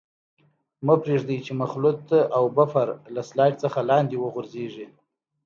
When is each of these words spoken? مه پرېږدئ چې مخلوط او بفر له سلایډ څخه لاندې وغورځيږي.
مه 0.85 0.95
پرېږدئ 1.01 1.37
چې 1.45 1.51
مخلوط 1.61 2.03
او 2.37 2.43
بفر 2.57 2.87
له 3.13 3.21
سلایډ 3.29 3.55
څخه 3.63 3.79
لاندې 3.89 4.15
وغورځيږي. 4.19 4.87